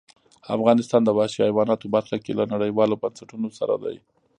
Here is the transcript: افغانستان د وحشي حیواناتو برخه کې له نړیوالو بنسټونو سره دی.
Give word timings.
افغانستان 0.55 1.01
د 1.03 1.09
وحشي 1.17 1.39
حیواناتو 1.47 1.91
برخه 1.95 2.17
کې 2.23 2.31
له 2.39 2.43
نړیوالو 2.53 2.99
بنسټونو 3.01 3.47
سره 3.59 3.75
دی. 3.83 3.97